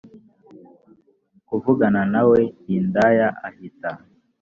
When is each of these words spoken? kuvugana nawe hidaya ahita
kuvugana 1.47 2.01
nawe 2.13 2.39
hidaya 2.63 3.27
ahita 3.47 3.91